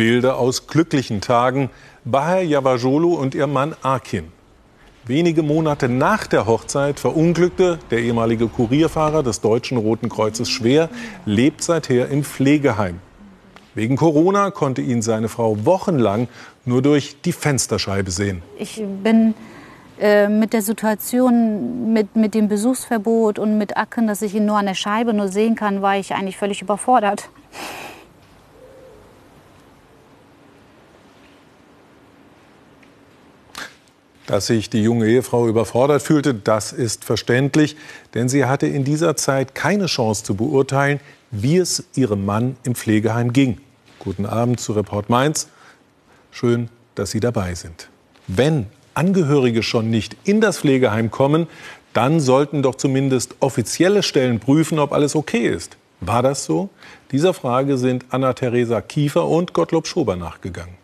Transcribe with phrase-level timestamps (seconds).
[0.00, 1.68] Bilder aus glücklichen Tagen.
[2.06, 4.32] Bahar Yavajolo und ihr Mann Akin.
[5.04, 10.88] Wenige Monate nach der Hochzeit verunglückte der ehemalige Kurierfahrer des Deutschen Roten Kreuzes schwer,
[11.26, 13.00] lebt seither im Pflegeheim.
[13.74, 16.28] Wegen Corona konnte ihn seine Frau wochenlang
[16.64, 18.40] nur durch die Fensterscheibe sehen.
[18.56, 19.34] Ich bin
[20.00, 24.56] äh, mit der Situation, mit, mit dem Besuchsverbot und mit Acken, dass ich ihn nur
[24.56, 27.28] an der Scheibe nur sehen kann, war ich eigentlich völlig überfordert.
[34.26, 37.76] Dass sich die junge Ehefrau überfordert fühlte, das ist verständlich,
[38.14, 42.74] denn sie hatte in dieser Zeit keine Chance zu beurteilen, wie es ihrem Mann im
[42.74, 43.58] Pflegeheim ging.
[43.98, 45.48] Guten Abend zu Report Mainz.
[46.30, 47.88] Schön, dass Sie dabei sind.
[48.26, 51.46] Wenn Angehörige schon nicht in das Pflegeheim kommen,
[51.92, 55.76] dann sollten doch zumindest offizielle Stellen prüfen, ob alles okay ist.
[56.00, 56.70] War das so?
[57.10, 60.79] Dieser Frage sind Anna-Theresa Kiefer und Gottlob Schober nachgegangen.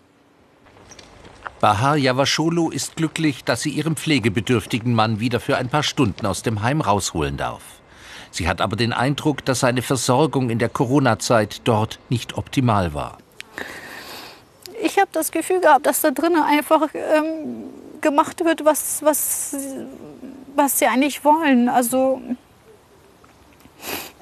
[1.61, 6.43] Bahar Yavasholo ist glücklich, dass sie ihren pflegebedürftigen Mann wieder für ein paar Stunden aus
[6.43, 7.63] dem Heim rausholen darf.
[8.31, 13.17] Sie hat aber den Eindruck, dass seine Versorgung in der Corona-Zeit dort nicht optimal war.
[14.83, 17.65] Ich habe das Gefühl gehabt, dass da drinnen einfach ähm,
[18.03, 19.57] gemacht wird, was, was,
[20.55, 21.71] was sie eigentlich wollen.
[21.71, 22.21] Also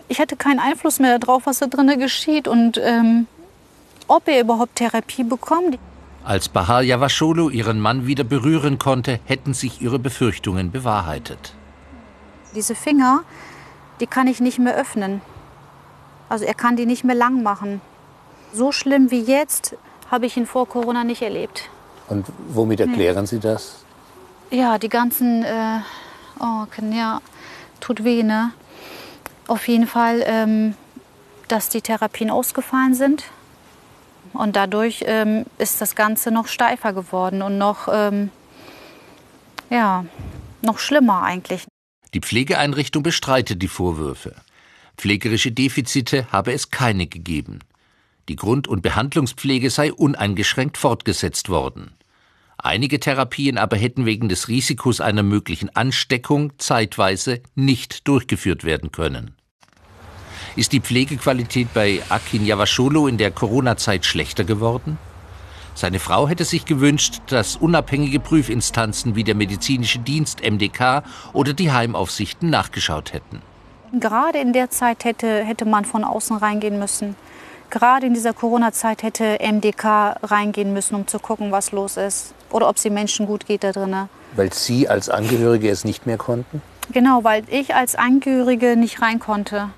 [0.08, 3.26] ich hatte keinen Einfluss mehr darauf, was da drinnen geschieht und ähm,
[4.06, 5.78] ob er überhaupt Therapie bekommt.
[6.24, 11.52] Als Bahar Yavasholo ihren Mann wieder berühren konnte, hätten sich ihre Befürchtungen bewahrheitet.
[12.54, 13.24] Diese Finger,
[14.00, 15.20] die kann ich nicht mehr öffnen.
[16.30, 17.82] Also er kann die nicht mehr lang machen.
[18.54, 19.76] So schlimm wie jetzt
[20.10, 21.68] habe ich ihn vor Corona nicht erlebt.
[22.08, 23.26] Und womit erklären nee.
[23.26, 23.84] Sie das?
[24.50, 25.80] Ja, die ganzen, äh,
[26.40, 27.20] oh, ja,
[27.80, 28.52] tut weh, ne?
[29.46, 30.74] Auf jeden Fall, ähm,
[31.48, 33.24] dass die Therapien ausgefallen sind.
[34.34, 38.30] Und dadurch ähm, ist das Ganze noch steifer geworden und noch, ähm,
[39.70, 40.04] ja,
[40.60, 41.64] noch schlimmer eigentlich.
[42.12, 44.34] Die Pflegeeinrichtung bestreitet die Vorwürfe.
[44.96, 47.60] Pflegerische Defizite habe es keine gegeben.
[48.28, 51.94] Die Grund- und Behandlungspflege sei uneingeschränkt fortgesetzt worden.
[52.56, 59.34] Einige Therapien aber hätten wegen des Risikos einer möglichen Ansteckung zeitweise nicht durchgeführt werden können.
[60.56, 64.98] Ist die Pflegequalität bei Akin Yavasholo in der Corona-Zeit schlechter geworden?
[65.74, 71.72] Seine Frau hätte sich gewünscht, dass unabhängige Prüfinstanzen wie der medizinische Dienst MDK oder die
[71.72, 73.42] Heimaufsichten nachgeschaut hätten.
[73.98, 77.16] Gerade in der Zeit hätte, hätte man von außen reingehen müssen.
[77.70, 82.32] Gerade in dieser Corona-Zeit hätte MDK reingehen müssen, um zu gucken, was los ist.
[82.52, 84.08] Oder ob es den Menschen gut geht da drinnen.
[84.36, 86.62] Weil Sie als Angehörige es nicht mehr konnten?
[86.92, 89.70] Genau, weil ich als Angehörige nicht rein konnte.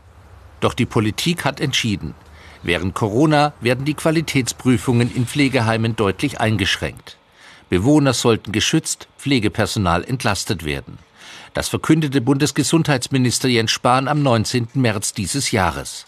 [0.60, 2.14] Doch die Politik hat entschieden.
[2.62, 7.16] Während Corona werden die Qualitätsprüfungen in Pflegeheimen deutlich eingeschränkt.
[7.68, 10.98] Bewohner sollten geschützt, Pflegepersonal entlastet werden.
[11.54, 14.68] Das verkündete Bundesgesundheitsminister Jens Spahn am 19.
[14.74, 16.06] März dieses Jahres.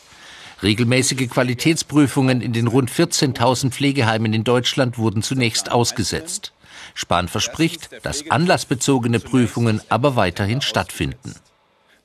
[0.63, 6.53] Regelmäßige Qualitätsprüfungen in den rund 14.000 Pflegeheimen in Deutschland wurden zunächst ausgesetzt.
[6.95, 11.35] Spahn verspricht, dass anlassbezogene Prüfungen aber weiterhin stattfinden.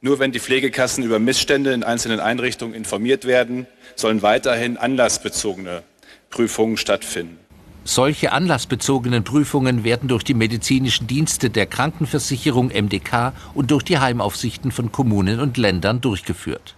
[0.04, 5.82] Nur wenn die Pflegekassen über Missstände in einzelnen Einrichtungen informiert werden, sollen weiterhin anlassbezogene
[6.30, 7.38] Prüfungen stattfinden.
[7.86, 14.74] Solche anlassbezogenen Prüfungen werden durch die medizinischen Dienste der Krankenversicherung MDK und durch die Heimaufsichten
[14.74, 16.76] von Kommunen und Ländern durchgeführt.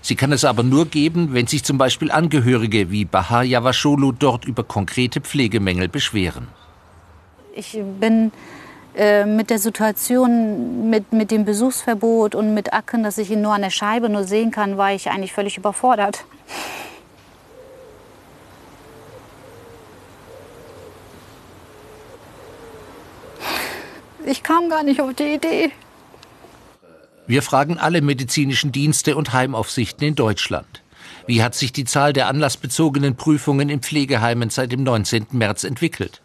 [0.00, 4.46] Sie kann es aber nur geben, wenn sich zum Beispiel Angehörige wie Bahar Yavasholu dort
[4.46, 6.48] über konkrete Pflegemängel beschweren.
[7.54, 8.32] Ich bin
[8.96, 13.54] äh, mit der Situation, mit, mit dem Besuchsverbot und mit Acken, dass ich ihn nur
[13.54, 16.24] an der Scheibe nur sehen kann, war ich eigentlich völlig überfordert.
[24.26, 25.72] Ich kam gar nicht auf die Idee.
[27.26, 30.82] Wir fragen alle medizinischen Dienste und Heimaufsichten in Deutschland.
[31.26, 35.26] Wie hat sich die Zahl der anlassbezogenen Prüfungen in Pflegeheimen seit dem 19.
[35.32, 36.22] März entwickelt?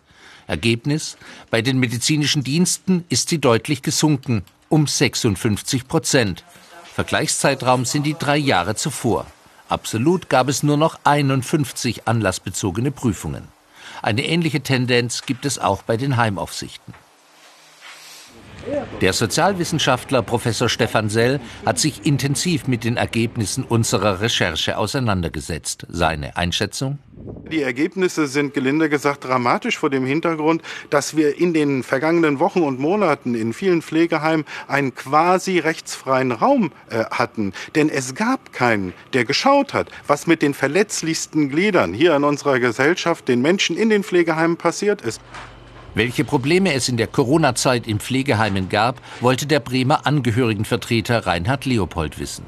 [0.48, 1.18] Ergebnis?
[1.50, 6.44] Bei den medizinischen Diensten ist sie deutlich gesunken, um 56 Prozent.
[6.94, 9.26] Vergleichszeitraum sind die drei Jahre zuvor.
[9.70, 13.48] Absolut gab es nur noch 51 anlassbezogene Prüfungen.
[14.02, 16.94] Eine ähnliche Tendenz gibt es auch bei den Heimaufsichten.
[19.02, 25.86] Der Sozialwissenschaftler Professor Stefan Sell hat sich intensiv mit den Ergebnissen unserer Recherche auseinandergesetzt.
[25.90, 27.00] Seine Einschätzung?
[27.52, 32.62] Die Ergebnisse sind gelinde gesagt dramatisch vor dem Hintergrund, dass wir in den vergangenen Wochen
[32.62, 37.54] und Monaten in vielen Pflegeheimen einen quasi rechtsfreien Raum äh, hatten.
[37.76, 42.60] Denn es gab keinen, der geschaut hat, was mit den verletzlichsten Gliedern hier in unserer
[42.60, 45.22] Gesellschaft, den Menschen in den Pflegeheimen passiert ist.
[45.96, 52.18] Welche Probleme es in der Corona-Zeit in Pflegeheimen gab, wollte der Bremer Angehörigenvertreter Reinhard Leopold
[52.20, 52.46] wissen.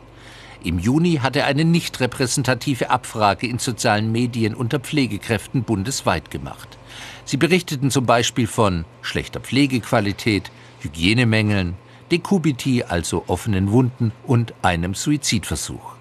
[0.64, 6.80] Im Juni hat er eine nicht repräsentative Abfrage in sozialen Medien unter Pflegekräften bundesweit gemacht.
[7.24, 10.50] Sie berichteten zum Beispiel von schlechter Pflegequalität,
[10.80, 11.76] Hygienemängeln,
[12.12, 15.96] Dekubiti, also offenen Wunden und einem Suizidversuch.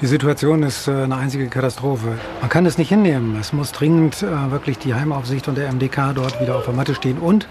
[0.00, 2.18] Die Situation ist äh, eine einzige Katastrophe.
[2.40, 3.36] Man kann es nicht hinnehmen.
[3.40, 6.94] Es muss dringend äh, wirklich die Heimaufsicht und der MDK dort wieder auf der Matte
[6.94, 7.18] stehen.
[7.18, 7.48] Und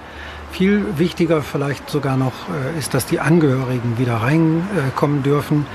[0.50, 5.66] viel wichtiger vielleicht sogar noch äh, ist, dass die Angehörigen wieder reinkommen dürfen,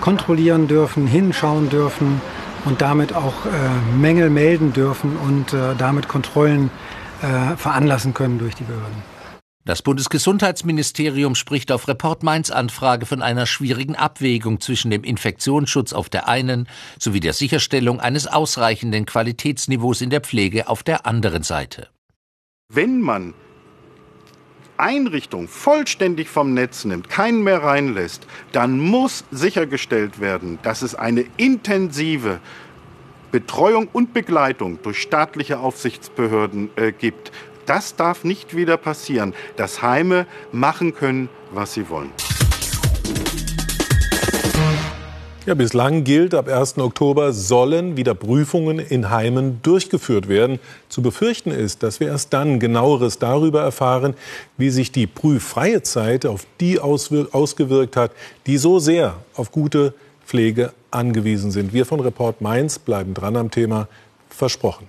[0.00, 2.20] kontrollieren dürfen, hinschauen dürfen
[2.64, 3.34] und damit auch
[3.98, 6.70] Mängel melden dürfen und damit Kontrollen
[7.56, 9.09] veranlassen können durch die Behörden.
[9.66, 16.08] Das Bundesgesundheitsministerium spricht auf Report Mainz Anfrage von einer schwierigen Abwägung zwischen dem Infektionsschutz auf
[16.08, 16.66] der einen
[16.98, 21.88] sowie der Sicherstellung eines ausreichenden Qualitätsniveaus in der Pflege auf der anderen Seite.
[22.72, 23.34] Wenn man
[24.78, 31.26] Einrichtung vollständig vom Netz nimmt, keinen mehr reinlässt, dann muss sichergestellt werden, dass es eine
[31.36, 32.40] intensive
[33.30, 37.30] Betreuung und Begleitung durch staatliche Aufsichtsbehörden äh, gibt.
[37.66, 42.10] Das darf nicht wieder passieren, dass Heime machen können, was sie wollen.
[45.46, 46.78] Ja, bislang gilt, ab 1.
[46.78, 50.58] Oktober sollen wieder Prüfungen in Heimen durchgeführt werden.
[50.88, 54.14] Zu befürchten ist, dass wir erst dann genaueres darüber erfahren,
[54.58, 58.12] wie sich die prüffreie Zeit auf die ausgewirkt hat,
[58.46, 59.94] die so sehr auf gute
[60.30, 61.72] Pflege angewiesen sind.
[61.72, 63.88] Wir von Report Mainz bleiben dran am Thema.
[64.28, 64.88] Versprochen.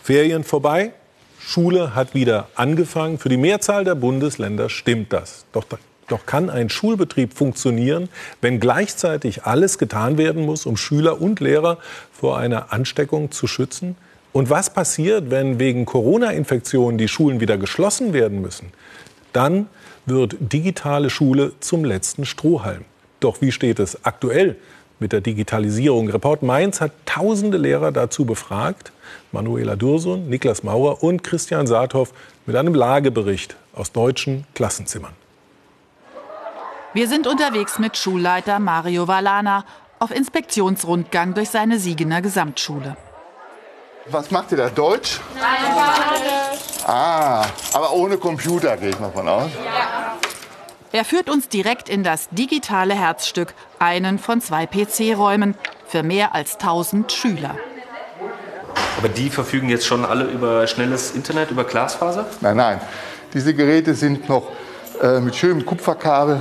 [0.00, 0.92] Ferien vorbei,
[1.40, 3.18] Schule hat wieder angefangen.
[3.18, 5.44] Für die Mehrzahl der Bundesländer stimmt das.
[5.50, 5.64] Doch,
[6.06, 8.08] doch kann ein Schulbetrieb funktionieren,
[8.40, 11.78] wenn gleichzeitig alles getan werden muss, um Schüler und Lehrer
[12.12, 13.96] vor einer Ansteckung zu schützen?
[14.32, 18.72] Und was passiert, wenn wegen Corona-Infektionen die Schulen wieder geschlossen werden müssen?
[19.32, 19.66] Dann
[20.06, 22.84] wird digitale Schule zum letzten Strohhalm.
[23.20, 24.56] Doch wie steht es aktuell
[25.00, 26.08] mit der Digitalisierung?
[26.10, 28.92] Report Mainz hat tausende Lehrer dazu befragt.
[29.32, 32.12] Manuela Dursun, Niklas Maurer und Christian Saathoff
[32.46, 35.12] mit einem Lagebericht aus deutschen Klassenzimmern.
[36.94, 39.64] Wir sind unterwegs mit Schulleiter Mario Valana
[39.98, 42.96] auf Inspektionsrundgang durch seine Siegener Gesamtschule.
[44.06, 44.70] Was macht ihr da?
[44.70, 45.20] Deutsch?
[45.34, 45.44] Nein,
[46.86, 47.44] Ah,
[47.74, 49.50] aber ohne Computer gehe ich mal von aus.
[49.62, 50.07] Ja.
[50.90, 55.54] Er führt uns direkt in das digitale Herzstück, einen von zwei PC-Räumen
[55.86, 57.56] für mehr als 1000 Schüler.
[58.96, 62.26] Aber die verfügen jetzt schon alle über schnelles Internet, über Glasfaser?
[62.40, 62.80] Nein, nein.
[63.34, 64.50] Diese Geräte sind noch
[65.02, 66.40] äh, mit schönem Kupferkabel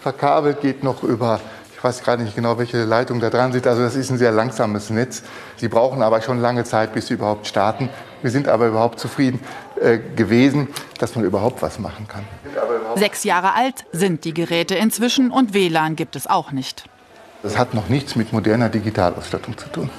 [0.00, 1.40] verkabelt, geht noch über,
[1.72, 3.68] ich weiß gerade nicht genau, welche Leitung da dran sind.
[3.68, 5.22] Also das ist ein sehr langsames Netz.
[5.58, 7.88] Sie brauchen aber schon lange Zeit, bis sie überhaupt starten.
[8.20, 9.40] Wir sind aber überhaupt zufrieden
[10.16, 10.68] gewesen,
[10.98, 12.24] dass man überhaupt was machen kann.
[12.96, 16.84] Sechs Jahre alt sind die Geräte inzwischen und WLAN gibt es auch nicht.
[17.42, 19.90] Das hat noch nichts mit moderner Digitalausstattung zu tun.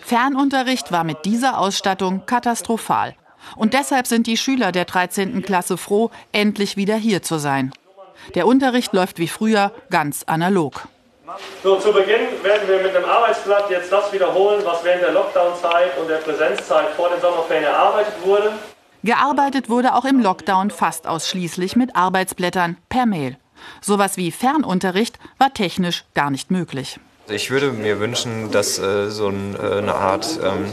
[0.00, 3.14] Fernunterricht war mit dieser Ausstattung katastrophal.
[3.56, 5.42] Und deshalb sind die Schüler der 13.
[5.42, 7.72] Klasse froh, endlich wieder hier zu sein.
[8.34, 10.88] Der Unterricht läuft wie früher ganz analog.
[11.62, 15.98] So, zu Beginn werden wir mit dem Arbeitsblatt jetzt das wiederholen, was während der Lockdown-Zeit
[15.98, 18.52] und der Präsenzzeit vor den Sommerferien erarbeitet wurde.
[19.04, 23.36] Gearbeitet wurde auch im Lockdown fast ausschließlich mit Arbeitsblättern per Mail.
[23.82, 26.98] Sowas wie Fernunterricht war technisch gar nicht möglich.
[27.28, 30.72] Ich würde mir wünschen, dass äh, so ein, äh, eine Art ähm,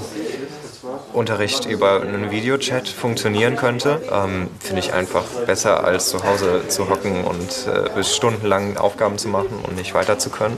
[1.11, 4.01] Unterricht über einen Videochat funktionieren könnte.
[4.09, 9.17] Ähm, Finde ich einfach besser, als zu Hause zu hocken und äh, bis stundenlang Aufgaben
[9.17, 10.57] zu machen und nicht weiter zu können.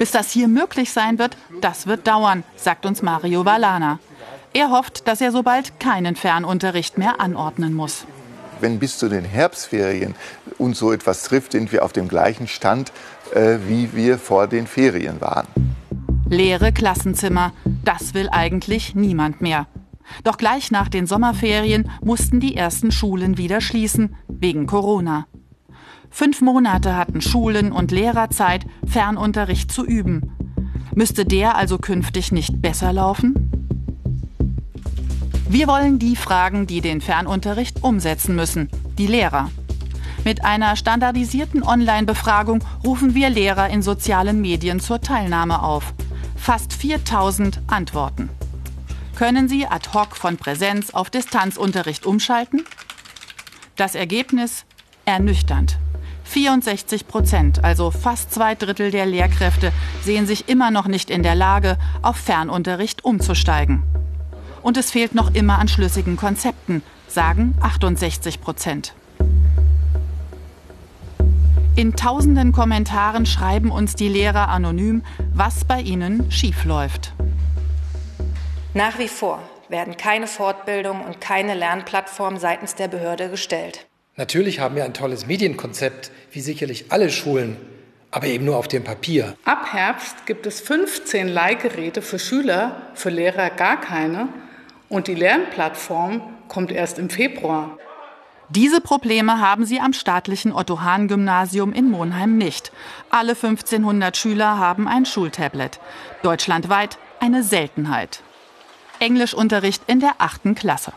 [0.00, 4.00] Bis das hier möglich sein wird, das wird dauern, sagt uns Mario Valana.
[4.52, 8.06] Er hofft, dass er so bald keinen Fernunterricht mehr anordnen muss
[8.60, 10.14] wenn bis zu den Herbstferien
[10.58, 12.92] uns so etwas trifft, sind wir auf dem gleichen Stand,
[13.34, 15.46] äh, wie wir vor den Ferien waren.
[16.28, 17.52] Leere Klassenzimmer,
[17.84, 19.66] das will eigentlich niemand mehr.
[20.24, 25.26] Doch gleich nach den Sommerferien mussten die ersten Schulen wieder schließen, wegen Corona.
[26.10, 30.32] Fünf Monate hatten Schulen und Lehrer Zeit, Fernunterricht zu üben.
[30.94, 33.59] Müsste der also künftig nicht besser laufen?
[35.52, 39.50] Wir wollen die fragen, die den Fernunterricht umsetzen müssen, die Lehrer.
[40.22, 45.92] Mit einer standardisierten Online-Befragung rufen wir Lehrer in sozialen Medien zur Teilnahme auf.
[46.36, 48.28] Fast 4000 Antworten.
[49.16, 52.64] Können Sie ad hoc von Präsenz auf Distanzunterricht umschalten?
[53.74, 54.64] Das Ergebnis
[55.04, 55.78] ernüchternd.
[56.26, 59.72] 64 Prozent, also fast zwei Drittel der Lehrkräfte,
[60.04, 63.82] sehen sich immer noch nicht in der Lage, auf Fernunterricht umzusteigen.
[64.62, 68.94] Und es fehlt noch immer an schlüssigen Konzepten, sagen 68 Prozent.
[71.76, 75.02] In tausenden Kommentaren schreiben uns die Lehrer anonym,
[75.32, 77.12] was bei ihnen schiefläuft.
[78.74, 83.86] Nach wie vor werden keine Fortbildung und keine Lernplattform seitens der Behörde gestellt.
[84.16, 87.56] Natürlich haben wir ein tolles Medienkonzept, wie sicherlich alle Schulen,
[88.10, 89.34] aber eben nur auf dem Papier.
[89.44, 94.28] Ab Herbst gibt es 15 Leihgeräte für Schüler, für Lehrer gar keine.
[94.90, 97.78] Und die Lernplattform kommt erst im Februar.
[98.48, 102.72] Diese Probleme haben sie am staatlichen Otto-Hahn-Gymnasium in Monheim nicht.
[103.08, 105.78] Alle 1500 Schüler haben ein Schultablet.
[106.24, 108.24] Deutschlandweit eine Seltenheit.
[108.98, 110.92] Englischunterricht in der achten Klasse.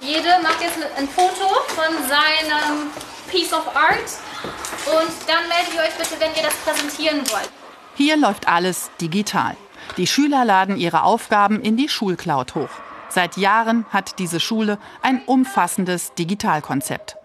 [0.00, 2.90] Jede macht jetzt ein Foto von seinem
[3.28, 3.98] Piece of Art
[4.86, 7.50] und dann meldet ihr euch bitte, wenn ihr das präsentieren wollt.
[7.96, 9.56] Hier läuft alles digital.
[9.96, 12.85] Die Schüler laden ihre Aufgaben in die Schulcloud hoch.
[13.16, 17.16] Seit Jahren hat diese Schule ein umfassendes Digitalkonzept.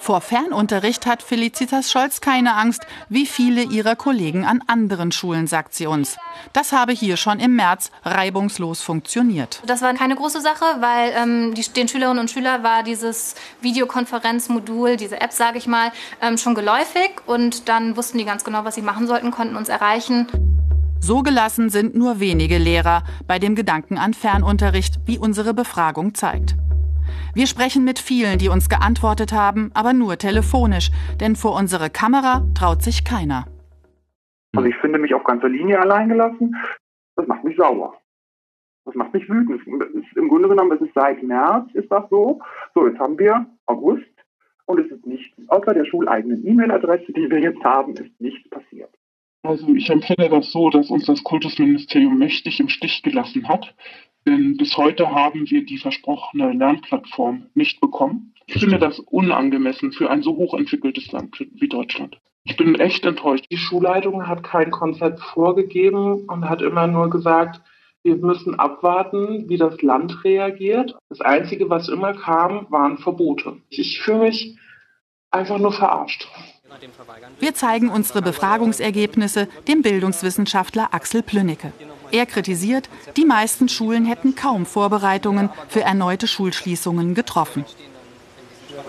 [0.00, 5.72] Vor Fernunterricht hat Felicitas Scholz keine Angst, wie viele ihrer Kollegen an anderen Schulen, sagt
[5.72, 6.16] sie uns.
[6.52, 9.62] Das habe hier schon im März reibungslos funktioniert.
[9.66, 14.96] Das war keine große Sache, weil ähm, die, den Schülerinnen und Schülern war dieses Videokonferenzmodul,
[14.96, 17.12] diese App, sage ich mal, ähm, schon geläufig.
[17.26, 20.26] Und dann wussten die ganz genau, was sie machen sollten, konnten uns erreichen.
[21.02, 26.56] So gelassen sind nur wenige Lehrer bei dem Gedanken an Fernunterricht, wie unsere Befragung zeigt.
[27.34, 32.42] Wir sprechen mit vielen, die uns geantwortet haben, aber nur telefonisch, denn vor unsere Kamera
[32.54, 33.46] traut sich keiner.
[34.54, 36.54] Also ich finde mich auf ganzer Linie allein gelassen.
[37.16, 37.94] Das macht mich sauer.
[38.84, 39.60] Das macht mich wütend.
[39.60, 42.40] Ist, Im Grunde genommen ist es seit März ist das so.
[42.74, 44.04] So, jetzt haben wir August
[44.66, 48.90] und es ist nichts, außer der schuleigenen E-Mail-Adresse, die wir jetzt haben, ist nichts passiert.
[49.42, 53.74] Also ich empfinde das so, dass uns das Kultusministerium mächtig im Stich gelassen hat.
[54.26, 58.34] Denn bis heute haben wir die versprochene Lernplattform nicht bekommen.
[58.46, 62.20] Ich finde das unangemessen für ein so hochentwickeltes Land wie Deutschland.
[62.44, 63.46] Ich bin echt enttäuscht.
[63.50, 67.60] Die Schulleitung hat kein Konzept vorgegeben und hat immer nur gesagt,
[68.02, 70.96] wir müssen abwarten, wie das Land reagiert.
[71.10, 73.58] Das Einzige, was immer kam, waren Verbote.
[73.68, 74.58] Ich fühle mich
[75.30, 76.26] einfach nur verarscht.
[77.38, 81.72] Wir zeigen unsere Befragungsergebnisse dem Bildungswissenschaftler Axel Plünnecke.
[82.12, 87.64] Er kritisiert, die meisten Schulen hätten kaum Vorbereitungen für erneute Schulschließungen getroffen.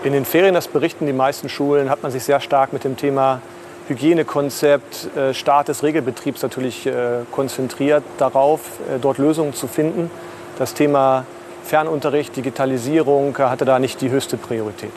[0.04, 2.96] In den Ferien, das berichten die meisten Schulen, hat man sich sehr stark mit dem
[2.96, 3.40] Thema
[3.88, 10.10] Hygienekonzept, äh, Start des Regelbetriebs natürlich äh, konzentriert darauf, äh, dort Lösungen zu finden.
[10.58, 11.24] Das Thema
[11.64, 14.92] Fernunterricht, Digitalisierung hatte da nicht die höchste Priorität.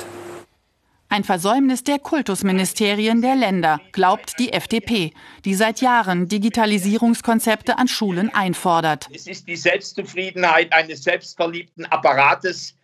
[1.16, 5.14] Ein Versäumnis der Kultusministerien der Länder, glaubt die FDP,
[5.46, 9.08] die seit Jahren Digitalisierungskonzepte an Schulen einfordert.
[9.14, 12.76] Es ist die Selbstzufriedenheit eines selbstverliebten Apparates,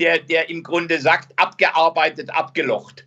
[0.00, 3.06] der, der im Grunde sagt, abgearbeitet, abgelocht,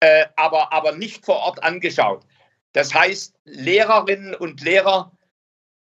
[0.00, 2.26] äh, aber, aber nicht vor Ort angeschaut.
[2.74, 5.12] Das heißt, Lehrerinnen und Lehrer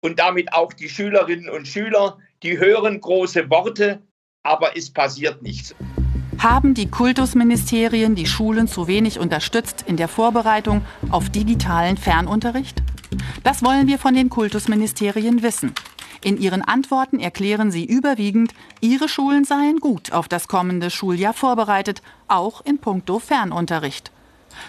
[0.01, 4.03] und damit auch die Schülerinnen und Schüler, die hören große Worte,
[4.43, 5.77] aber es passiert nichts.
[6.39, 12.83] Haben die Kultusministerien die Schulen zu wenig unterstützt in der Vorbereitung auf digitalen Fernunterricht?
[13.43, 15.73] Das wollen wir von den Kultusministerien wissen.
[16.23, 22.03] In ihren Antworten erklären sie überwiegend, ihre Schulen seien gut auf das kommende Schuljahr vorbereitet,
[22.29, 24.11] auch in puncto Fernunterricht.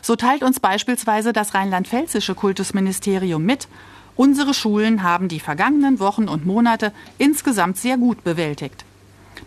[0.01, 3.67] So teilt uns beispielsweise das rheinland-pfälzische Kultusministerium mit,
[4.15, 8.85] unsere Schulen haben die vergangenen Wochen und Monate insgesamt sehr gut bewältigt.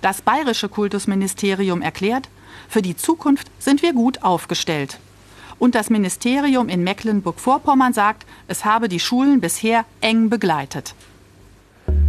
[0.02, 2.28] Das bayerische Kultusministerium erklärt,
[2.68, 4.98] für die Zukunft sind wir gut aufgestellt.
[5.58, 10.94] Und das Ministerium in Mecklenburg-Vorpommern sagt, es habe die Schulen bisher eng begleitet.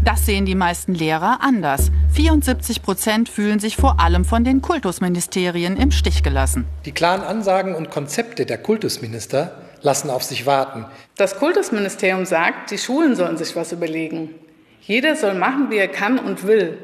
[0.06, 1.92] Das sehen die meisten Lehrer anders.
[2.14, 6.66] 74 Prozent fühlen sich vor allem von den Kultusministerien im Stich gelassen.
[6.86, 10.86] Die klaren Ansagen und Konzepte der Kultusminister lassen auf sich warten.
[11.18, 14.30] Das Kultusministerium sagt, die Schulen sollen sich was überlegen.
[14.82, 16.78] Jeder soll machen, wie er kann und will.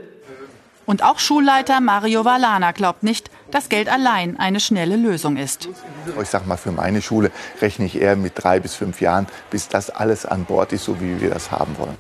[0.88, 5.68] Und auch Schulleiter Mario Valana glaubt nicht, dass Geld allein eine schnelle Lösung ist.
[6.22, 7.30] Ich sage mal, für meine Schule
[7.62, 11.02] rechne ich eher mit drei bis fünf Jahren, bis das alles an Bord ist, so
[11.02, 11.98] wie wir das haben wollen.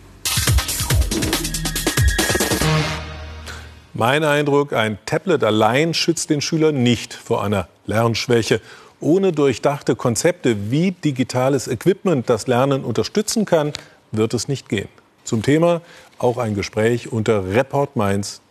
[3.93, 8.61] Mein Eindruck, ein Tablet allein schützt den Schüler nicht vor einer Lernschwäche.
[9.01, 13.73] Ohne durchdachte Konzepte, wie digitales Equipment das Lernen unterstützen kann,
[14.13, 14.87] wird es nicht gehen.
[15.25, 15.81] Zum Thema
[16.19, 18.46] auch ein Gespräch unter reportmainz.de.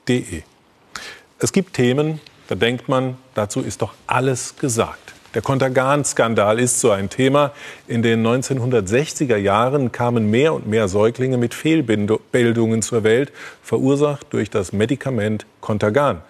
[1.38, 5.14] Es gibt Themen, da denkt man, dazu ist doch alles gesagt.
[5.34, 7.52] Der Kontergan-Skandal ist so ein Thema.
[7.88, 13.32] In den 1960er Jahren kamen mehr und mehr Säuglinge mit Fehlbildungen zur Welt,
[13.62, 16.22] verursacht durch das Medikament Kontergan.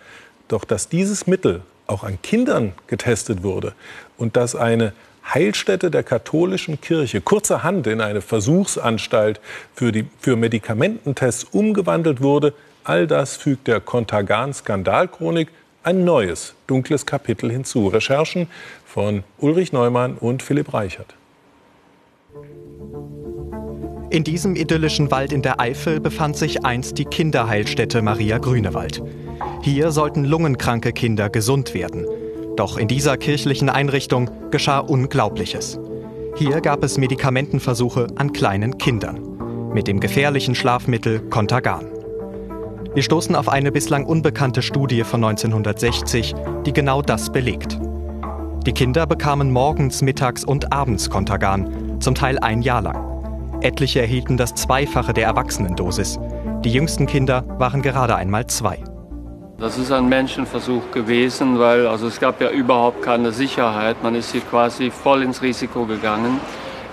[0.49, 3.75] Doch dass dieses Mittel auch an Kindern getestet wurde
[4.17, 4.93] und dass eine
[5.33, 9.41] Heilstätte der katholischen Kirche kurzerhand in eine Versuchsanstalt
[9.75, 12.55] für, die, für Medikamententests umgewandelt wurde,
[12.89, 15.49] all das fügt der Kontergan-Skandalchronik
[15.83, 17.89] ein neues, dunkles Kapitel hinzu.
[17.89, 18.49] Recherchen
[18.85, 21.15] von Ulrich Neumann und Philipp Reichert.
[24.11, 29.03] In diesem idyllischen Wald in der Eifel befand sich einst die Kinderheilstätte Maria Grünewald.
[29.63, 32.07] Hier sollten lungenkranke Kinder gesund werden.
[32.57, 35.79] Doch in dieser kirchlichen Einrichtung geschah Unglaubliches.
[36.37, 41.96] Hier gab es Medikamentenversuche an kleinen Kindern mit dem gefährlichen Schlafmittel Contagan.
[42.97, 46.35] Wir stoßen auf eine bislang unbekannte Studie von 1960,
[46.65, 47.79] die genau das belegt.
[48.65, 53.61] Die Kinder bekamen morgens, mittags und abends Contagan, zum Teil ein Jahr lang.
[53.61, 56.19] Etliche erhielten das Zweifache der Erwachsenendosis.
[56.65, 58.83] Die jüngsten Kinder waren gerade einmal zwei.
[59.59, 64.03] Das ist ein Menschenversuch gewesen, weil also es gab ja überhaupt keine Sicherheit.
[64.03, 66.41] Man ist hier quasi voll ins Risiko gegangen,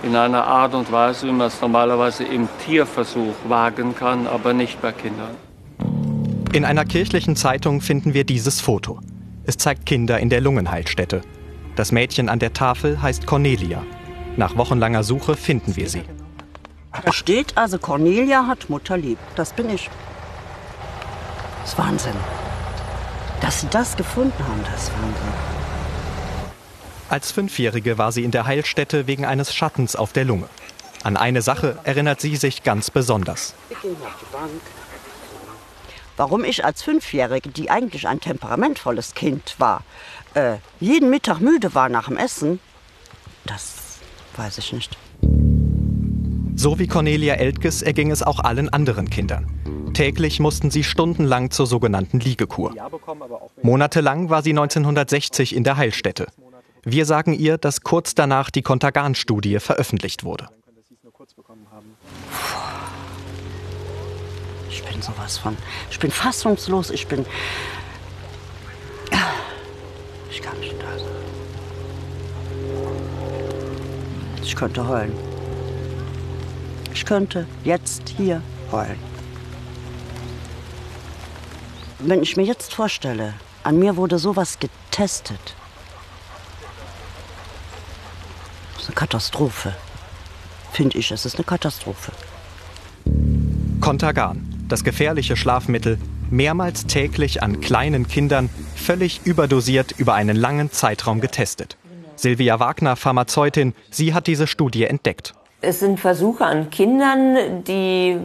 [0.02, 4.82] in einer Art und Weise, wie man es normalerweise im Tierversuch wagen kann, aber nicht
[4.82, 5.53] bei Kindern.
[6.54, 9.00] In einer kirchlichen Zeitung finden wir dieses Foto.
[9.42, 11.22] Es zeigt Kinder in der Lungenheilstätte.
[11.74, 13.82] Das Mädchen an der Tafel heißt Cornelia.
[14.36, 16.04] Nach wochenlanger Suche finden wir sie.
[17.04, 19.18] Da steht also, Cornelia hat Mutter lieb.
[19.34, 19.90] Das bin ich.
[21.62, 22.14] Das ist Wahnsinn.
[23.40, 25.32] Dass sie das gefunden haben, das ist Wahnsinn.
[27.08, 30.48] Als Fünfjährige war sie in der Heilstätte wegen eines Schattens auf der Lunge.
[31.02, 33.56] An eine Sache erinnert sie sich ganz besonders.
[33.68, 34.62] Wir gehen auf die Bank
[36.16, 39.82] warum ich als Fünfjährige, die eigentlich ein temperamentvolles Kind war,
[40.34, 42.60] äh, jeden Mittag müde war nach dem Essen,
[43.44, 43.98] das
[44.36, 44.96] weiß ich nicht.
[46.56, 49.50] So wie Cornelia Eltges erging es auch allen anderen Kindern.
[49.92, 52.74] Täglich mussten sie stundenlang zur sogenannten Liegekur.
[53.62, 56.26] Monatelang war sie 1960 in der Heilstätte.
[56.84, 60.48] Wir sagen ihr, dass kurz danach die Kontergan-Studie veröffentlicht wurde.
[65.04, 65.56] Sowas von.
[65.90, 67.24] Ich bin fassungslos, ich bin.
[70.30, 71.08] Ich kann nicht da sein.
[74.42, 75.14] Ich könnte heulen.
[76.92, 78.98] Ich könnte jetzt hier heulen.
[81.98, 85.54] Wenn ich mir jetzt vorstelle, an mir wurde sowas getestet.
[88.74, 89.74] Das ist eine Katastrophe.
[90.72, 92.12] Finde ich, es ist eine Katastrophe.
[93.80, 95.98] Kontergan, das gefährliche Schlafmittel
[96.30, 101.76] mehrmals täglich an kleinen Kindern völlig überdosiert über einen langen Zeitraum getestet.
[102.16, 105.34] Silvia Wagner, Pharmazeutin, sie hat diese Studie entdeckt.
[105.60, 108.18] Es sind Versuche an Kindern, die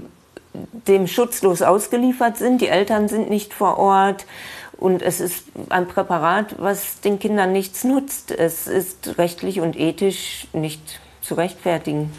[0.88, 2.62] dem schutzlos ausgeliefert sind.
[2.62, 4.26] Die Eltern sind nicht vor Ort.
[4.78, 8.32] Und es ist ein Präparat, was den Kindern nichts nutzt.
[8.32, 12.12] Es ist rechtlich und ethisch nicht zu rechtfertigen.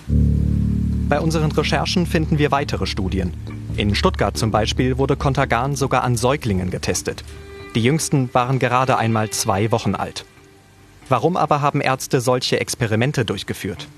[1.08, 3.32] Bei unseren Recherchen finden wir weitere Studien.
[3.76, 7.24] In Stuttgart zum Beispiel wurde Contagan sogar an Säuglingen getestet.
[7.74, 10.24] Die jüngsten waren gerade einmal zwei Wochen alt.
[11.08, 13.88] Warum aber haben Ärzte solche Experimente durchgeführt?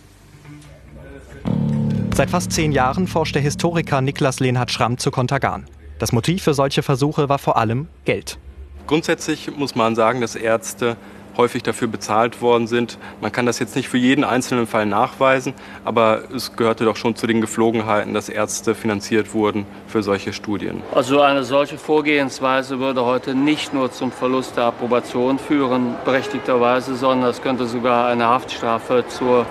[2.15, 5.67] Seit fast zehn Jahren forscht der Historiker Niklas Lehnhard Schramm zu Contagan.
[5.99, 8.39] Das Motiv für solche Versuche war vor allem Geld.
[8.87, 10.97] Grundsätzlich muss man sagen, dass Ärzte
[11.37, 12.99] häufig dafür bezahlt worden sind.
[13.21, 17.17] Man kann das jetzt nicht für jeden einzelnen Fall nachweisen, aber es gehörte doch schon
[17.17, 20.83] zu den Geflogenheiten, dass Ärzte finanziert wurden für solche Studien.
[20.95, 27.31] Also eine solche Vorgehensweise würde heute nicht nur zum Verlust der Approbation führen, berechtigterweise, sondern
[27.31, 29.47] es könnte sogar eine Haftstrafe zur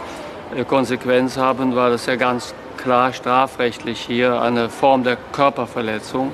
[0.55, 6.31] äh, Konsequenz haben, weil es ja ganz klar strafrechtlich hier eine Form der Körperverletzung.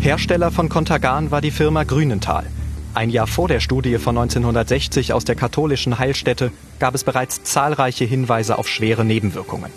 [0.00, 2.46] Hersteller von Contagan war die Firma Grünenthal.
[2.92, 6.50] Ein Jahr vor der Studie von 1960 aus der katholischen Heilstätte
[6.80, 9.70] gab es bereits zahlreiche Hinweise auf schwere Nebenwirkungen.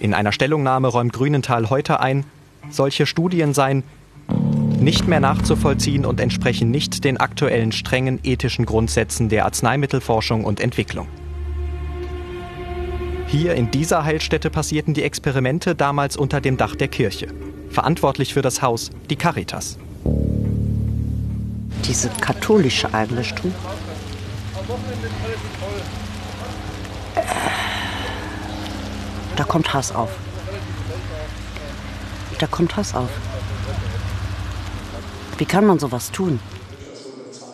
[0.00, 2.24] In einer Stellungnahme räumt Grünenthal heute ein,
[2.70, 3.82] solche Studien seien
[4.80, 11.08] nicht mehr nachzuvollziehen und entsprechen nicht den aktuellen strengen ethischen Grundsätzen der Arzneimittelforschung und Entwicklung.
[13.26, 17.28] Hier in dieser Heilstätte passierten die Experimente damals unter dem Dach der Kirche.
[17.68, 19.78] Verantwortlich für das Haus die Caritas.
[21.86, 23.52] Diese katholische Einrichtung.
[27.14, 27.20] Äh,
[29.36, 30.10] da kommt Hass auf.
[32.38, 33.10] Da kommt Hass auf.
[35.38, 36.40] Wie kann man sowas tun?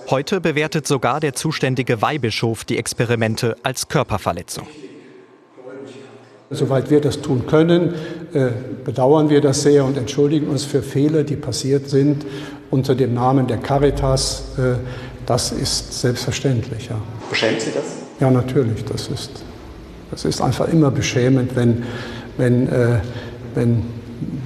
[0.09, 4.67] Heute bewertet sogar der zuständige Weihbischof die Experimente als Körperverletzung.
[6.53, 7.95] Soweit wir das tun können,
[8.33, 8.51] äh,
[8.85, 12.27] bedauern wir das sehr und entschuldigen uns für Fehler, die passiert sind
[12.71, 14.45] unter dem Namen der Caritas.
[14.59, 14.77] Äh,
[15.27, 16.89] das ist selbstverständlich.
[16.89, 17.01] Ja.
[17.29, 17.85] Beschämt Sie das?
[18.21, 18.85] Ja, natürlich.
[18.85, 19.31] Das ist,
[20.11, 21.85] das ist einfach immer beschämend, wenn,
[22.37, 22.99] wenn, äh,
[23.55, 23.85] wenn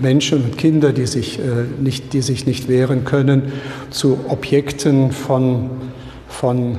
[0.01, 1.43] Menschen und Kinder, die sich, äh,
[1.81, 3.53] nicht, die sich nicht wehren können,
[3.91, 5.71] zu Objekten von,
[6.29, 6.79] von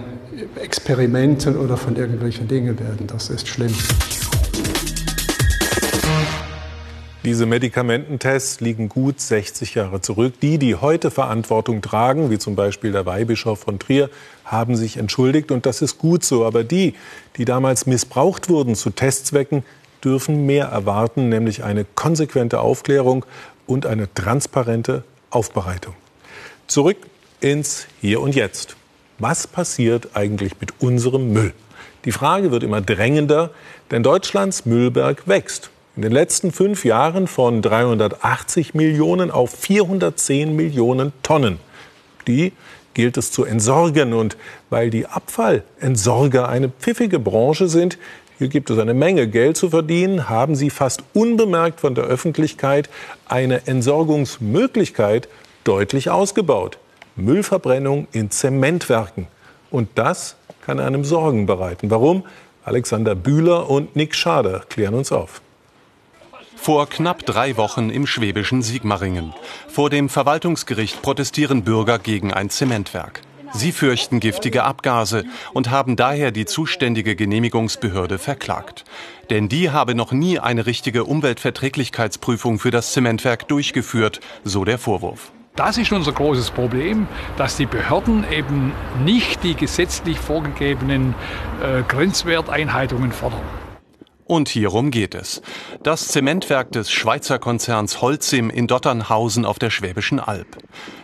[0.62, 3.08] Experimenten oder von irgendwelchen Dingen werden.
[3.08, 3.74] Das ist schlimm.
[7.26, 10.36] Diese Medikamententests liegen gut 60 Jahre zurück.
[10.44, 14.12] Die, die heute Verantwortung tragen, wie zum Beispiel der Weihbischof von Trier,
[14.44, 16.46] haben sich entschuldigt und das ist gut so.
[16.46, 16.94] Aber die,
[17.38, 19.64] die damals missbraucht wurden zu Testzwecken,
[20.04, 23.26] dürfen mehr erwarten, nämlich eine konsequente Aufklärung
[23.66, 25.96] und eine transparente Aufbereitung.
[26.68, 26.98] Zurück
[27.42, 28.76] ins Hier und Jetzt.
[29.18, 31.54] Was passiert eigentlich mit unserem Müll?
[32.06, 33.50] Die Frage wird immer drängender,
[33.90, 35.72] denn Deutschlands Müllberg wächst.
[35.96, 41.58] In den letzten fünf Jahren von 380 Millionen auf 410 Millionen Tonnen.
[42.28, 42.52] Die
[42.94, 44.12] gilt es zu entsorgen.
[44.12, 44.36] Und
[44.70, 47.98] weil die Abfallentsorger eine pfiffige Branche sind,
[48.38, 52.90] hier gibt es eine Menge Geld zu verdienen, haben sie fast unbemerkt von der Öffentlichkeit
[53.30, 55.30] eine Entsorgungsmöglichkeit
[55.64, 56.78] deutlich ausgebaut.
[57.16, 59.28] Müllverbrennung in Zementwerken.
[59.72, 61.90] Und das kann einem Sorgen bereiten.
[61.90, 62.26] Warum?
[62.66, 65.42] Alexander Bühler und Nick Schader klären uns auf.
[66.56, 69.34] Vor knapp drei Wochen im schwäbischen Sigmaringen.
[69.68, 73.22] Vor dem Verwaltungsgericht protestieren Bürger gegen ein Zementwerk.
[73.54, 78.84] Sie fürchten giftige Abgase und haben daher die zuständige Genehmigungsbehörde verklagt.
[79.30, 85.32] Denn die habe noch nie eine richtige Umweltverträglichkeitsprüfung für das Zementwerk durchgeführt, so der Vorwurf.
[85.56, 88.74] Das ist unser großes Problem, dass die Behörden eben
[89.06, 91.16] nicht die gesetzlich vorgegebenen
[91.64, 93.65] äh, Grenzwerteinhaltungen fordern.
[94.28, 95.44] Und hierum geht es.
[95.84, 100.58] Das Zementwerk des Schweizer Konzerns Holcim in Dotternhausen auf der Schwäbischen Alb.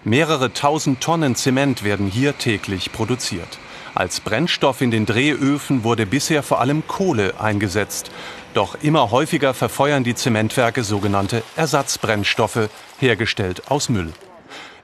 [0.04, 3.60] Mehrere tausend Tonnen Zement werden hier täglich produziert.
[3.94, 8.10] Als Brennstoff in den Drehöfen wurde bisher vor allem Kohle eingesetzt.
[8.56, 14.14] Doch immer häufiger verfeuern die Zementwerke sogenannte Ersatzbrennstoffe, hergestellt aus Müll.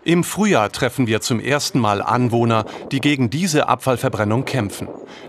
[0.08, 4.88] Im Frühjahr treffen wir zum ersten Mal Anwohner, die gegen diese Abfallverbrennung kämpfen.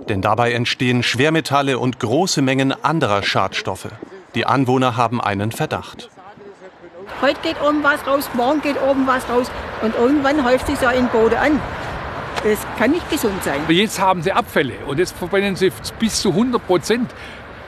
[0.08, 3.88] Denn dabei entstehen Schwermetalle und große Mengen anderer Schadstoffe.
[4.36, 6.10] Die Anwohner haben einen Verdacht.
[7.20, 9.50] Heute geht oben was raus, morgen geht oben was raus
[9.82, 11.60] und irgendwann häuft sich ja in Boden an.
[12.44, 13.62] Das kann nicht gesund sein.
[13.68, 17.10] Jetzt haben sie Abfälle und jetzt verbrennen sie bis zu 100 Prozent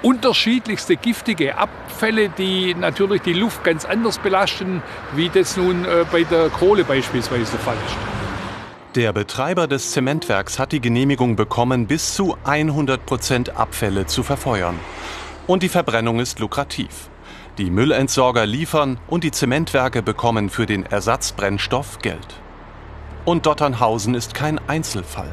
[0.02, 4.82] unterschiedlichste giftige Abfälle, die natürlich die Luft ganz anders belasten,
[5.14, 7.96] wie das nun äh, bei der Kohle beispielsweise der Fall ist.
[8.96, 14.78] Der Betreiber des Zementwerks hat die Genehmigung bekommen, bis zu 100 Prozent Abfälle zu verfeuern.
[15.46, 17.08] Und die Verbrennung ist lukrativ.
[17.58, 22.40] Die Müllentsorger liefern und die Zementwerke bekommen für den Ersatzbrennstoff Geld.
[23.24, 25.30] Und Dotternhausen ist kein Einzelfall.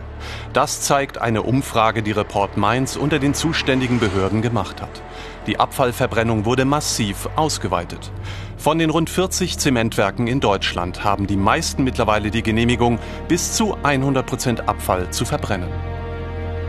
[0.52, 5.02] Das zeigt eine Umfrage, die Report Mainz unter den zuständigen Behörden gemacht hat.
[5.48, 8.12] Die Abfallverbrennung wurde massiv ausgeweitet.
[8.58, 13.78] Von den rund 40 Zementwerken in Deutschland haben die meisten mittlerweile die Genehmigung, bis zu
[13.84, 15.70] 100 Prozent Abfall zu verbrennen.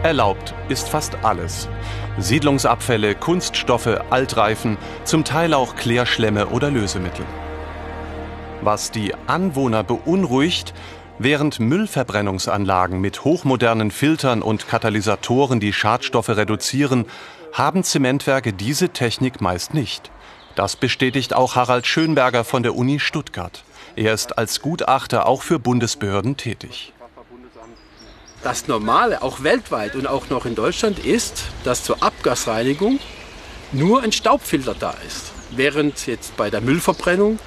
[0.04, 1.68] Erlaubt ist fast alles.
[2.18, 7.24] Siedlungsabfälle, Kunststoffe, Altreifen, zum Teil auch Klärschlämme oder Lösemittel.
[8.60, 10.74] Was die Anwohner beunruhigt,
[11.20, 17.06] Während Müllverbrennungsanlagen mit hochmodernen Filtern und Katalysatoren die Schadstoffe reduzieren,
[17.52, 20.12] haben Zementwerke diese Technik meist nicht.
[20.54, 23.64] Das bestätigt auch Harald Schönberger von der Uni Stuttgart.
[23.96, 26.92] Er ist als Gutachter auch für Bundesbehörden tätig.
[28.44, 33.00] Das Normale, auch weltweit und auch noch in Deutschland, ist, dass zur Abgasreinigung
[33.72, 35.32] nur ein Staubfilter da ist.
[35.50, 37.40] Während jetzt bei der Müllverbrennung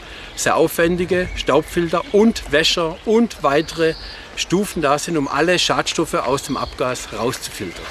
[0.44, 3.94] sehr aufwendige Staubfilter und Wäscher und weitere
[4.36, 7.86] Stufen da sind, um alle Schadstoffe aus dem Abgas rauszufiltern.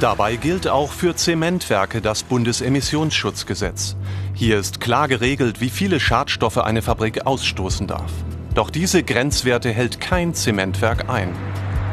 [0.00, 3.96] Dabei gilt auch für Zementwerke das Bundesemissionsschutzgesetz.
[4.34, 8.10] Hier ist klar geregelt, wie viele Schadstoffe eine Fabrik ausstoßen darf.
[8.54, 11.34] Doch diese Grenzwerte hält kein Zementwerk ein.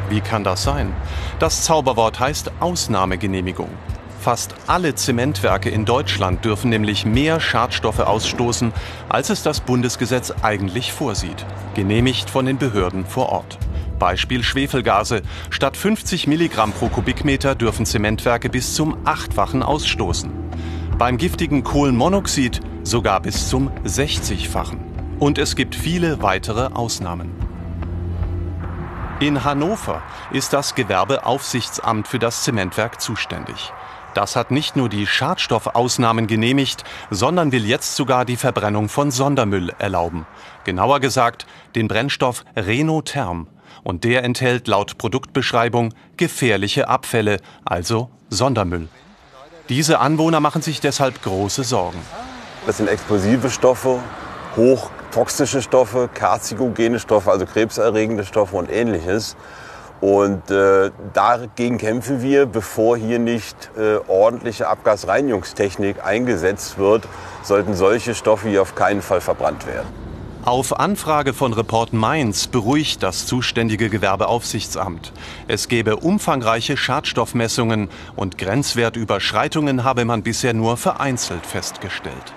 [0.08, 0.92] Wie kann das sein?
[1.38, 3.70] Das Zauberwort heißt Ausnahmegenehmigung.
[4.20, 8.70] Fast alle Zementwerke in Deutschland dürfen nämlich mehr Schadstoffe ausstoßen,
[9.08, 13.58] als es das Bundesgesetz eigentlich vorsieht, genehmigt von den Behörden vor Ort.
[13.98, 15.22] Beispiel Schwefelgase.
[15.48, 20.30] Statt 50 Milligramm pro Kubikmeter dürfen Zementwerke bis zum achtfachen ausstoßen.
[20.98, 24.80] Beim giftigen Kohlenmonoxid sogar bis zum 60-fachen.
[25.18, 27.32] Und es gibt viele weitere Ausnahmen.
[29.20, 33.72] In Hannover ist das Gewerbeaufsichtsamt für das Zementwerk zuständig.
[34.14, 39.72] Das hat nicht nur die Schadstoffausnahmen genehmigt, sondern will jetzt sogar die Verbrennung von Sondermüll
[39.78, 40.26] erlauben.
[40.64, 43.46] Genauer gesagt den Brennstoff Renotherm.
[43.82, 48.88] Und der enthält laut Produktbeschreibung gefährliche Abfälle, also Sondermüll.
[49.68, 52.00] Diese Anwohner machen sich deshalb große Sorgen.
[52.66, 54.00] Das sind explosive Stoffe,
[54.56, 59.36] hochtoxische Stoffe, karzigogene Stoffe, also krebserregende Stoffe und ähnliches.
[60.00, 67.06] Und äh, dagegen kämpfen wir, bevor hier nicht äh, ordentliche Abgasreinigungstechnik eingesetzt wird,
[67.42, 69.88] sollten solche Stoffe hier auf keinen Fall verbrannt werden.
[70.42, 75.12] Auf Anfrage von Report Mainz beruhigt das zuständige Gewerbeaufsichtsamt.
[75.48, 82.32] Es gebe umfangreiche Schadstoffmessungen und Grenzwertüberschreitungen habe man bisher nur vereinzelt festgestellt.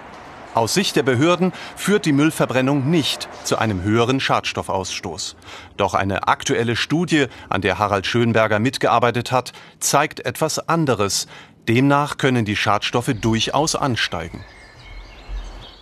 [0.54, 5.36] Aus Sicht der Behörden führt die Müllverbrennung nicht zu einem höheren Schadstoffausstoß.
[5.78, 11.28] Doch eine aktuelle Studie, an der Harald Schönberger mitgearbeitet hat, zeigt etwas anderes.
[11.68, 14.46] Demnach können die Schadstoffe durchaus ansteigen.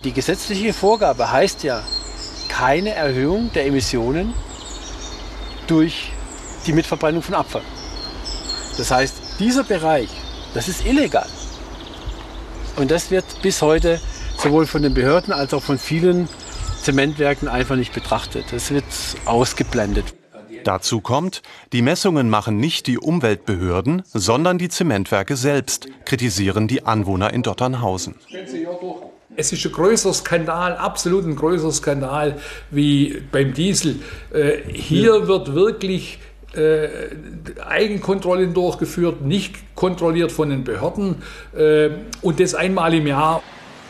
[0.04, 1.82] Die gesetzliche Vorgabe heißt ja
[2.48, 4.32] keine Erhöhung der Emissionen
[5.66, 6.12] durch
[6.66, 7.62] die Mitverbrennung von Abfall.
[8.78, 10.08] Das heißt, dieser Bereich,
[10.54, 11.28] das ist illegal.
[12.76, 14.00] Und das wird bis heute
[14.42, 16.28] sowohl von den Behörden als auch von vielen
[16.82, 18.46] Zementwerken einfach nicht betrachtet.
[18.50, 18.84] Das wird
[19.24, 20.14] ausgeblendet.
[20.64, 27.32] Dazu kommt, die Messungen machen nicht die Umweltbehörden, sondern die Zementwerke selbst, kritisieren die Anwohner
[27.32, 28.16] in Dotternhausen.
[29.34, 32.38] Es ist ein größerer Skandal, absolut ein größerer Skandal
[32.70, 34.00] wie beim Diesel.
[34.32, 36.18] Äh, hier wird wirklich
[36.54, 36.88] äh,
[37.66, 41.22] Eigenkontrollen durchgeführt, nicht kontrolliert von den Behörden
[41.56, 43.42] äh, und das einmal im Jahr.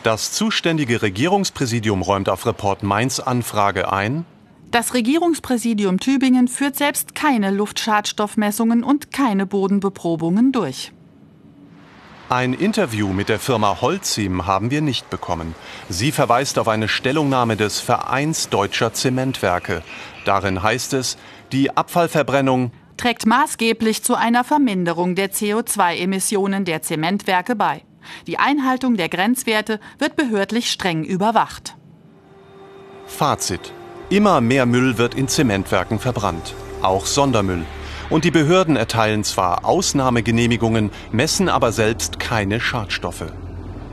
[0.02, 4.24] Das zuständige Regierungspräsidium räumt auf Report Mainz Anfrage ein.
[4.72, 10.92] Das Regierungspräsidium Tübingen führt selbst keine Luftschadstoffmessungen und keine Bodenbeprobungen durch.
[12.28, 15.54] Ein Interview mit der Firma Holcim haben wir nicht bekommen.
[15.90, 19.82] Sie verweist auf eine Stellungnahme des Vereins Deutscher Zementwerke.
[20.24, 21.18] Darin heißt es,
[21.52, 27.82] die Abfallverbrennung trägt maßgeblich zu einer Verminderung der CO2-Emissionen der Zementwerke bei.
[28.26, 31.76] Die Einhaltung der Grenzwerte wird behördlich streng überwacht.
[33.06, 33.72] Fazit.
[34.10, 37.64] Immer mehr Müll wird in Zementwerken verbrannt, auch Sondermüll.
[38.10, 43.32] Und die Behörden erteilen zwar Ausnahmegenehmigungen, messen aber selbst keine Schadstoffe.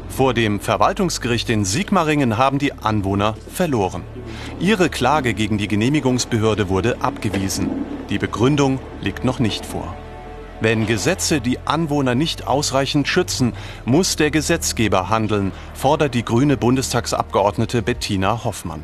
[0.09, 4.03] Vor dem Verwaltungsgericht in Sigmaringen haben die Anwohner verloren.
[4.59, 7.69] Ihre Klage gegen die Genehmigungsbehörde wurde abgewiesen.
[8.09, 9.95] Die Begründung liegt noch nicht vor.
[10.61, 13.53] Wenn Gesetze die Anwohner nicht ausreichend schützen,
[13.85, 18.83] muss der Gesetzgeber handeln, fordert die grüne Bundestagsabgeordnete Bettina Hoffmann.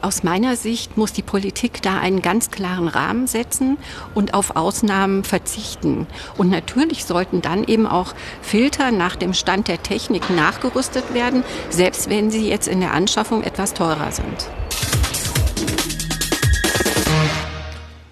[0.00, 3.78] Aus meiner Sicht muss die Politik da einen ganz klaren Rahmen setzen
[4.14, 6.06] und auf Ausnahmen verzichten.
[6.38, 12.10] Und natürlich sollten dann eben auch Filter nach dem Stand der Technik nachgerüstet werden, selbst
[12.10, 14.48] wenn sie jetzt in der Anschaffung etwas teurer sind.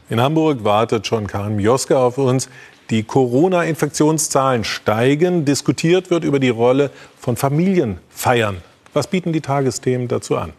[0.08, 2.48] In Hamburg wartet schon Karin Mioska auf uns.
[2.90, 5.44] Die Corona-Infektionszahlen steigen.
[5.44, 8.62] Diskutiert wird über die Rolle von Familienfeiern.
[8.92, 10.52] Was bieten die Tagesthemen dazu an?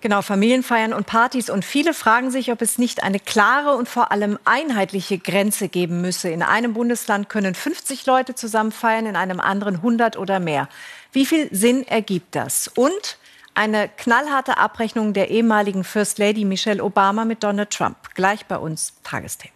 [0.00, 1.48] Genau, Familienfeiern und Partys.
[1.48, 6.02] Und viele fragen sich, ob es nicht eine klare und vor allem einheitliche Grenze geben
[6.02, 6.28] müsse.
[6.28, 10.68] In einem Bundesland können 50 Leute zusammen feiern, in einem anderen 100 oder mehr.
[11.12, 12.68] Wie viel Sinn ergibt das?
[12.68, 13.16] Und
[13.54, 17.96] eine knallharte Abrechnung der ehemaligen First Lady Michelle Obama mit Donald Trump.
[18.14, 19.53] Gleich bei uns Tagesthemen.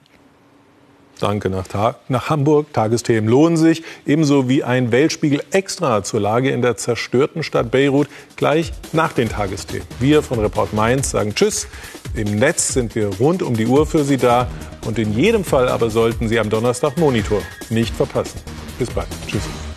[1.18, 2.72] Danke nach, Ta nach Hamburg.
[2.72, 3.82] Tagesthemen lohnen sich.
[4.06, 8.08] Ebenso wie ein Weltspiegel extra zur Lage in der zerstörten Stadt Beirut.
[8.36, 9.86] Gleich nach den Tagesthemen.
[10.00, 11.66] Wir von Report Mainz sagen Tschüss.
[12.14, 14.48] Im Netz sind wir rund um die Uhr für Sie da.
[14.86, 18.40] Und in jedem Fall aber sollten Sie am Donnerstag Monitor nicht verpassen.
[18.78, 19.08] Bis bald.
[19.26, 19.67] Tschüss.